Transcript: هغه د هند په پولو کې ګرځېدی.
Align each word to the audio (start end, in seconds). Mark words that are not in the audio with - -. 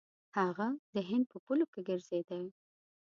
هغه 0.37 0.67
د 0.95 0.97
هند 1.09 1.25
په 1.31 1.37
پولو 1.45 1.65
کې 1.71 1.81
ګرځېدی. 1.89 2.45